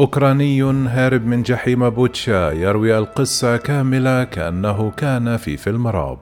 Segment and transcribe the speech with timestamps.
[0.00, 6.20] أوكراني هارب من جحيم بوتشا يروي القصة كاملة كأنه كان في فيلم رعب.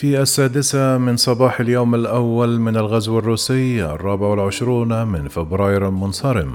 [0.00, 6.52] في السادسة من صباح اليوم الأول من الغزو الروسي الرابع والعشرون من فبراير المنصرم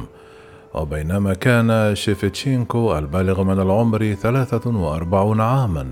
[0.74, 5.88] وبينما كان شيفتشينكو البالغ من العمر ثلاثة وأربعون عاما.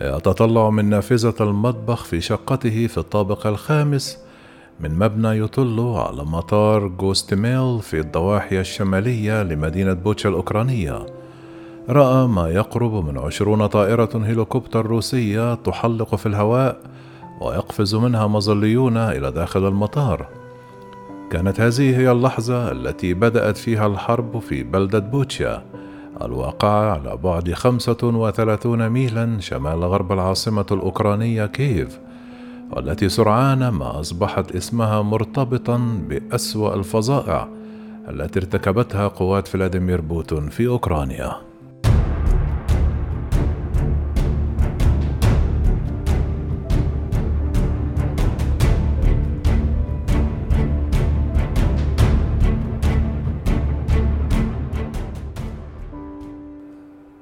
[0.00, 4.18] يتطلع من نافذة المطبخ في شقته في الطابق الخامس.
[4.80, 11.06] من مبنى يطل على مطار جوستميل في الضواحي الشمالية لمدينة بوتشا الأوكرانية.
[11.90, 16.76] رأى ما يقرب من عشرون طائرة هليكوبتر روسية تحلق في الهواء
[17.40, 20.28] ويقفز منها مظليون إلى داخل المطار.
[21.30, 25.62] كانت هذه هي اللحظة التي بدأت فيها الحرب في بلدة بوتشا
[26.22, 31.98] الواقعة على بعد خمسة وثلاثون ميلا شمال غرب العاصمة الأوكرانية كييف
[32.72, 37.48] والتي سرعان ما أصبحت اسمها مرتبطا بأسوأ الفظائع
[38.08, 41.47] التي ارتكبتها قوات فلاديمير بوتين في أوكرانيا.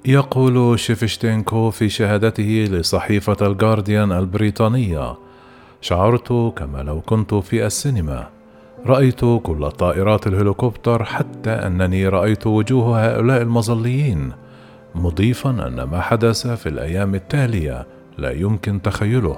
[0.08, 5.14] يقول شيفشتينكو في شهادته لصحيفة الجارديان البريطانية:
[5.80, 8.28] شعرت كما لو كنت في السينما.
[8.86, 14.32] رأيت كل طائرات الهليكوبتر حتى أنني رأيت وجوه هؤلاء المظليين،
[14.94, 17.86] مضيفا أن ما حدث في الأيام التالية
[18.18, 19.36] لا يمكن تخيله،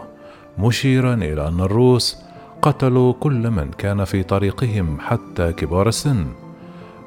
[0.58, 2.19] مشيرا إلى أن الروس
[2.62, 6.27] قتلوا كل من كان في طريقهم حتى كبار السن.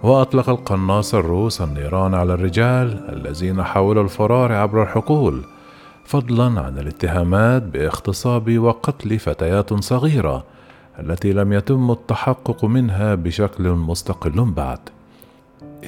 [0.04, 5.42] وأطلق القناص الروس النيران على الرجال الذين حاولوا الفرار عبر الحقول
[6.06, 10.44] فضلا عن الاتهامات باغتصاب وقتل فتيات صغيرة
[11.00, 14.80] التي لم يتم التحقق منها بشكل مستقل بعد.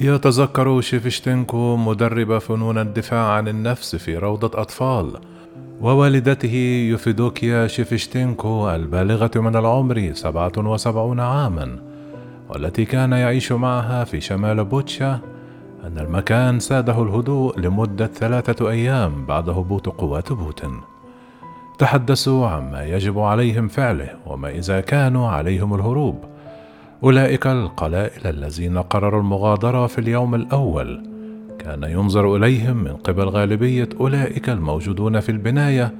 [0.00, 5.12] يتذكر شيفشتينكو مدرب فنون الدفاع عن النفس في روضة أطفال
[5.80, 11.93] ووالدته يوفيدوكيا شيفشتينكو البالغة من العمر سبعة وسبعون عاماً.
[12.48, 15.20] والتي كان يعيش معها في شمال بوتشا
[15.84, 20.80] أن المكان ساده الهدوء لمدة ثلاثة أيام بعد هبوط قوات بوتين.
[21.78, 26.24] تحدثوا عما يجب عليهم فعله وما إذا كانوا عليهم الهروب.
[27.04, 31.02] أولئك القلائل الذين قرروا المغادرة في اليوم الأول
[31.58, 35.94] كان ينظر إليهم من قبل غالبية أولئك الموجودون في البناية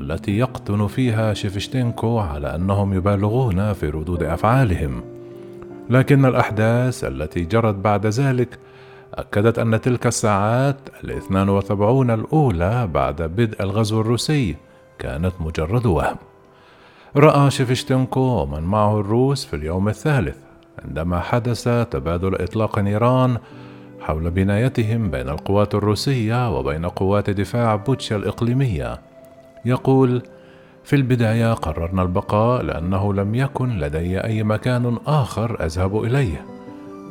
[0.00, 5.02] التي يقطن فيها شيفشتينكو على أنهم يبالغون في ردود أفعالهم.
[5.90, 8.58] لكن الأحداث التي جرت بعد ذلك
[9.14, 14.56] أكدت أن تلك الساعات الاثنان وسبعون الأولى بعد بدء الغزو الروسي
[14.98, 16.16] كانت مجرد وهم.
[17.16, 20.36] رأى شيفشتنكو ومن معه الروس في اليوم الثالث
[20.84, 23.38] عندما حدث تبادل إطلاق نيران
[24.00, 29.00] حول بنايتهم بين القوات الروسية وبين قوات دفاع بوتشا الإقليمية.
[29.64, 30.22] يقول
[30.84, 36.44] في البداية قررنا البقاء لأنه لم يكن لدي أي مكان آخر أذهب إليه،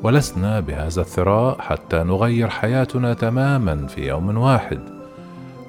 [0.03, 4.79] ولسنا بهذا الثراء حتى نغير حياتنا تماما في يوم واحد.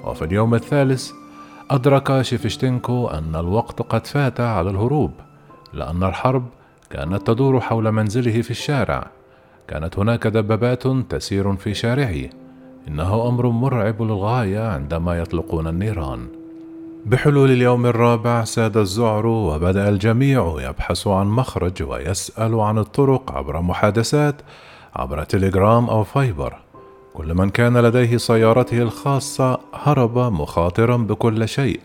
[0.03, 1.11] وفي اليوم الثالث
[1.71, 5.11] أدرك شيفشتينكو أن الوقت قد فات على الهروب،
[5.73, 6.45] لأن الحرب
[6.89, 9.07] كانت تدور حول منزله في الشارع.
[9.67, 12.29] كانت هناك دبابات تسير في شارعه.
[12.87, 16.42] إنه أمر مرعب للغاية عندما يطلقون النيران.
[17.05, 24.35] بحلول اليوم الرابع ساد الذعر وبدأ الجميع يبحث عن مخرج ويسأل عن الطرق عبر محادثات
[24.95, 26.53] عبر تليجرام أو فايبر.
[27.13, 31.79] كل من كان لديه سيارته الخاصة هرب مخاطرا بكل شيء.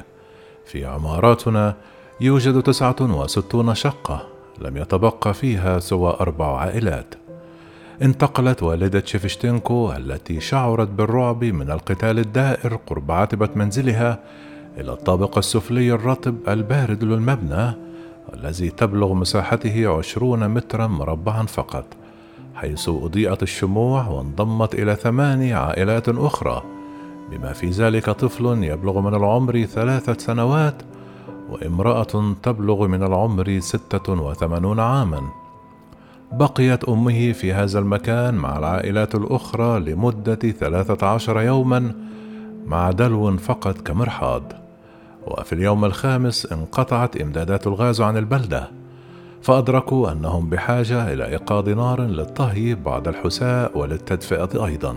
[0.66, 1.74] في عماراتنا
[2.20, 4.26] يوجد تسعة وستون شقة
[4.58, 7.14] لم يتبقى فيها سوى أربع عائلات.
[8.02, 14.18] انتقلت والدة شيفشتينكو التي شعرت بالرعب من القتال الدائر قرب عتبة منزلها
[14.80, 17.72] إلى الطابق السفلي الرطب البارد للمبنى
[18.34, 21.84] الذي تبلغ مساحته عشرون مترا مربعا فقط
[22.54, 26.62] حيث أضيئت الشموع وانضمت إلى ثماني عائلات أخرى
[27.30, 30.82] بما في ذلك طفل يبلغ من العمر ثلاثة سنوات
[31.50, 35.22] وامرأة تبلغ من العمر ستة وثمانون عاما.
[36.32, 41.94] بقيت أمه في هذا المكان مع العائلات الأخرى لمدة ثلاثة عشر يوما
[42.66, 44.67] مع دلو فقط كمرحاض.
[45.26, 48.70] وفي اليوم الخامس انقطعت إمدادات الغاز عن البلدة
[49.42, 54.96] فأدركوا أنهم بحاجة إلى إيقاظ نار للطهي بعد الحساء وللتدفئة أيضا.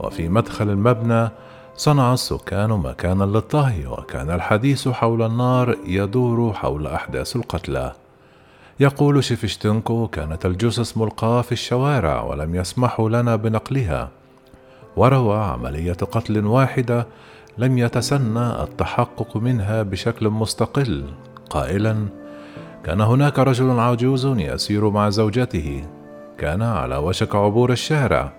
[0.00, 1.28] وفي مدخل المبنى
[1.76, 7.92] صنع السكان مكانا للطهي وكان الحديث حول النار يدور حول أحداث القتلى.
[8.80, 14.08] يقول شيفشتنكو كانت الجثث ملقاة في الشوارع ولم يسمحوا لنا بنقلها
[14.96, 17.06] وروى عملية قتل واحدة
[17.58, 21.04] لم يتسنى التحقق منها بشكل مستقل.
[21.50, 22.06] قائلا
[22.84, 25.84] كان هناك رجل عجوز يسير مع زوجته.
[26.38, 28.32] كان على وشك عبور الشارع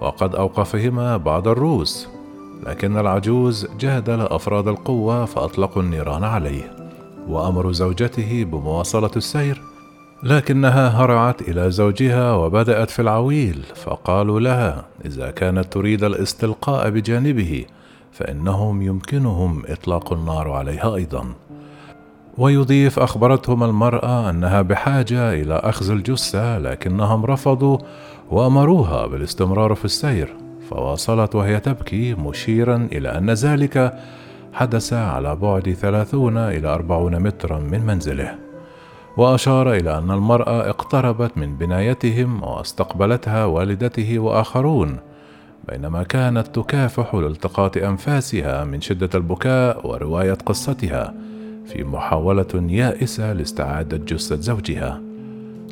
[0.00, 2.08] وقد أوقفهما بعض الروس.
[2.66, 6.76] لكن العجوز جادل افراد القوة فأطلقوا النيران عليه
[7.28, 9.62] وامروا زوجته بمواصلة السير.
[10.22, 17.64] لكنها هرعت إلى زوجها وبدأت في العويل فقالوا لها إذا كانت تريد الاستلقاء بجانبه
[18.12, 21.34] فإنهم يمكنهم إطلاق النار عليها أيضا.
[22.38, 27.78] ويضيف أخبرتهم المرأة أنها بحاجة إلى أخذ الجثة لكنهم رفضوا
[28.30, 30.34] وأمروها بالاستمرار في السير
[30.70, 33.98] فواصلت وهي تبكي مشيرا إلى أن ذلك
[34.52, 38.34] حدث على بعد ثلاثون إلى أربعون مترا من منزله.
[39.16, 44.96] وأشار إلى أن المرأة اقتربت من بنايتهم وأستقبلتها والدته وآخرون.
[45.70, 51.14] بينما كانت تكافح لالتقاط أنفاسها من شدة البكاء ورواية قصتها
[51.66, 55.00] في محاولة يائسة لاستعادة جثة زوجها.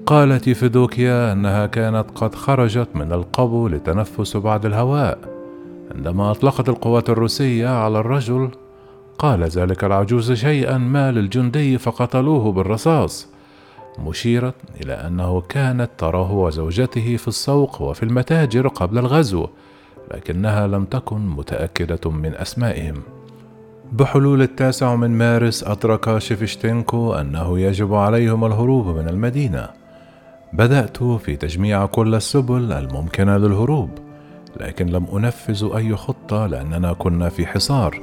[0.07, 5.19] قالت فيدوكيا أنها كانت قد خرجت من القبو لتنفس بعض الهواء.
[5.95, 8.51] عندما أطلقت القوات الروسية على الرجل
[9.19, 13.29] قال ذلك العجوز شيئا ما للجندي فقتلوه بالرصاص
[13.99, 19.47] مشيرة إلى أنه كانت تراه وزوجته في السوق وفي المتاجر قبل الغزو
[20.15, 22.95] لكنها لم تكن متأكدة من أسمائهم.
[23.93, 29.69] بحلول التاسع من مارس أدرك شيفشتينكو أنه يجب عليهم الهروب من المدينة.
[30.53, 33.91] بدأت في تجميع كل السبل الممكنة للهروب
[34.61, 38.01] لكن لم أنفذ أي خطة لأننا كنا في حصار.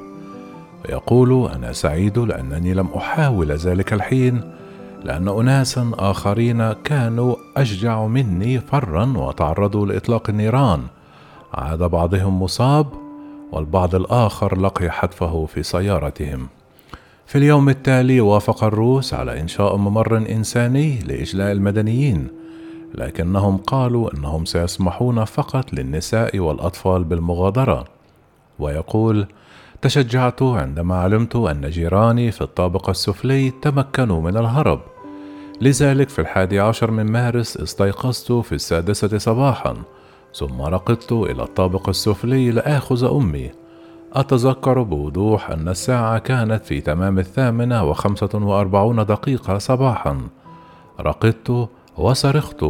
[0.84, 4.40] ويقول أنا سعيد لأنني لم أحاول ذلك الحين
[5.04, 10.80] لأن أناسا آخرين كانوا أشجع مني فرا وتعرضوا لإطلاق النيران.
[11.54, 12.86] عاد بعضهم مصاب
[13.52, 16.48] والبعض الآخر لقي حتفه في سيارتهم.
[17.26, 22.28] في اليوم التالي وافق الروس على إنشاء ممر إنساني لإجلاء المدنيين
[22.94, 27.84] لكنهم قالوا إنهم سيسمحون فقط للنساء والأطفال بالمغادرة.
[28.58, 29.26] ويقول
[29.82, 34.80] تشجعت عندما علمت أن جيراني في الطابق السفلي تمكنوا من الهرب.
[35.60, 39.76] لذلك في الحادي عشر من مارس استيقظت في السادسة صباحا
[40.36, 43.50] ثم رقدت إلى الطابق السفلي لآخذ أمي.
[44.12, 50.20] أتذكر بوضوح أن الساعة كانت في تمام الثامنة وخمسة وأربعون دقيقة صباحا.
[51.00, 52.64] رقدت وصرخت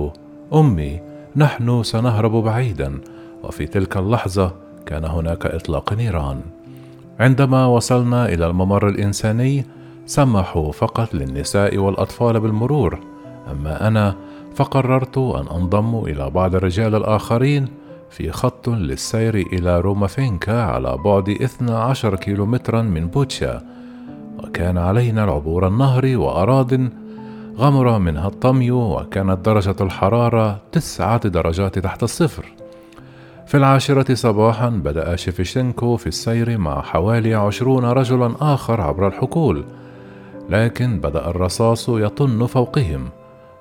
[0.55, 1.01] أمي
[1.37, 3.01] نحن سنهرب بعيدا
[3.43, 4.53] وفي تلك اللحظة
[4.87, 6.41] كان هناك إطلاق نيران.
[7.21, 9.67] عندما وصلنا إلى الممر الإنساني
[10.07, 12.99] سمحوا فقط للنساء والأطفال بالمرور
[13.51, 14.17] أما أنا
[14.57, 17.69] فقررت أن أنضم إلى بعض الرجال الآخرين
[18.11, 23.63] في خط للسير إلى رومافينكا على بعد 12 كيلومترا من بوتشا
[24.39, 26.73] وكان علينا العبور النهر وأراضٍ
[27.59, 32.45] غمر منها الطمي وكانت درجة الحرارة تسعة درجات تحت الصفر.
[33.47, 39.65] في العاشرة صباحا بدأ شيفيشينكو في السير مع حوالي عشرون رجلا آخر عبر الحقول
[40.51, 43.09] لكن بدأ الرصاص يطن فوقهم.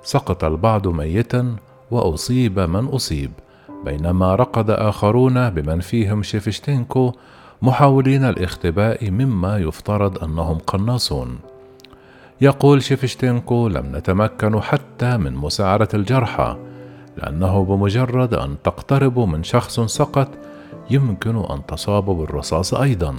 [0.06, 1.56] سقط البعض ميتا
[1.92, 3.32] وأصيب من أصيب
[3.86, 7.14] بينما رقد آخرون بمن فيهم شيفشتينكو
[7.62, 11.40] محاولين الاختباء مما يفترض أنهم قناصون.
[12.42, 16.58] يقول شيفشتينكو لم نتمكن حتى من مساعدة الجرحى
[17.18, 20.30] لأنه بمجرد أن تقتربوا من شخص سقط
[20.90, 23.16] يمكن أن تصابوا بالرصاص أيضا.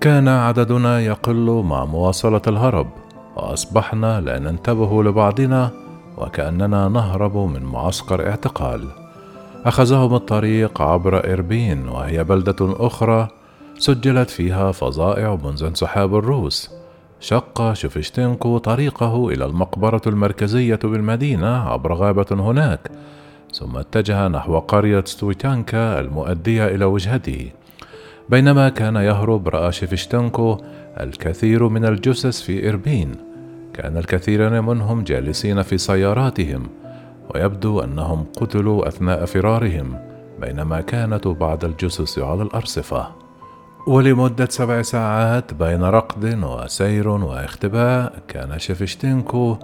[0.00, 2.99] كان عددنا يقل مع مواصلة الهرب.
[3.40, 5.70] وأصبحنا لا ننتبه لبعضنا
[6.18, 8.88] وكأننا نهرب من معسكر اعتقال.
[9.64, 13.28] أخذهم الطريق عبر إربين وهي بلدة أخرى
[13.78, 16.70] سجلت فيها فظائع منذ انسحاب الروس.
[17.20, 22.90] شق شوفشتينكو طريقه إلى المقبرة المركزية بالمدينة عبر غابة هناك
[23.52, 27.50] ثم اتجه نحو قرية ستويتانكا المؤدية إلى وجهته.
[28.28, 30.58] بينما كان يهرب رأى شيفشتنكو
[31.00, 33.29] الكثير من الجثث في إربين
[33.80, 36.62] كان الكثيرين منهم جالسين في سياراتهم
[37.34, 39.98] ويبدو أنهم قتلوا أثناء فرارهم
[40.40, 43.08] بينما كانت بعض الجثث على الأرصفة.
[43.86, 49.56] ولمدة سبع ساعات بين ركض وسير واختباء كان شيفشتينكو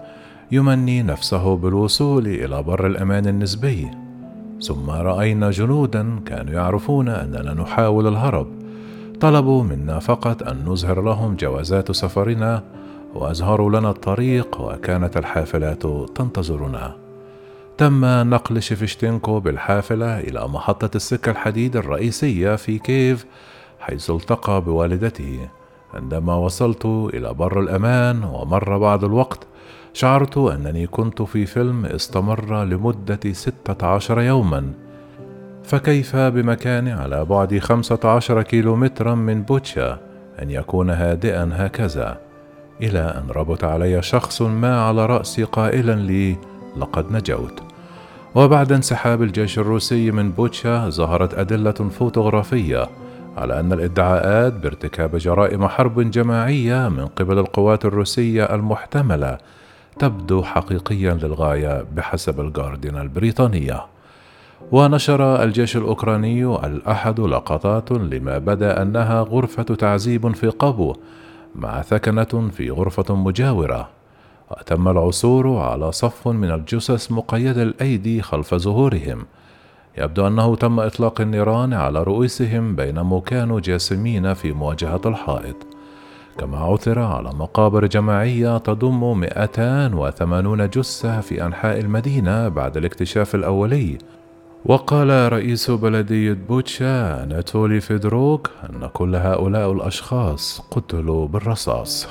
[0.53, 3.91] يمني نفسه بالوصول إلى بر الأمان النسبي.
[4.61, 8.49] ثم رأينا جنودا كانوا يعرفون أننا نحاول الهرب.
[9.21, 12.63] طلبوا منا فقط أن نظهر لهم جوازات سفرنا
[13.17, 15.83] وأظهروا لنا الطريق وكانت الحافلات
[16.15, 16.97] تنتظرنا.
[17.79, 23.27] تم نقل شيفشتينكو بالحافلة إلى محطة السكة الحديد الرئيسية في كيف
[23.81, 25.49] حيث التقى بوالدته.
[25.95, 29.47] عندما وصلت إلى بر الأمان ومر بعض الوقت
[29.93, 34.73] شعرت أنني كنت في فيلم استمر لمدة ستة عشر يوما.
[35.65, 39.99] فكيف بمكان على بعد خمسة عشر كيلومترا من بوتشا
[40.43, 42.26] أن يكون هادئا هكذا؟
[42.83, 46.37] إلى أن ربط علي شخص ما على رأسي قائلا لي
[46.77, 47.63] لقد نجوت.
[48.35, 52.89] وبعد انسحاب الجيش الروسي من بوتشا ظهرت أدلة فوتوغرافية
[53.37, 59.39] على أن الإدعاءات بارتكاب جرائم حرب جماعية من قبل القوات الروسية المحتملة
[59.99, 63.87] تبدو حقيقيا للغاية بحسب الجارديان البريطانية.
[64.73, 70.97] ونشر الجيش الأوكراني الأحد لقطات لما بدا أنها غرفة تعذيب في قابو
[71.57, 73.89] مع ثكنة في غرفة مجاورة
[74.51, 79.27] وتم العثور على صف من الجثث مقيد الأيدي خلف ظهورهم.
[79.99, 85.57] يبدو أنه تم إطلاق النيران على رؤوسهم بينما كانوا جاسمين في مواجهة الحائط.
[86.39, 93.99] كما عثر على مقابر جماعية تضم 280 جثة في أنحاء المدينة بعد الاكتشاف الأولي.
[94.69, 102.09] وقال رئيس بلدية بوتشا أناتولي فيدروك أن كل هؤلاء الأشخاص قتلوا بالرصاص.